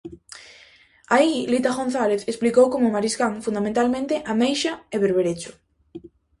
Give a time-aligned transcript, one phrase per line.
[1.15, 5.51] Aí Lita González explicou como mariscan, fundamentalmente ameixa e berberecho.